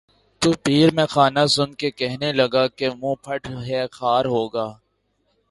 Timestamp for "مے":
0.95-1.05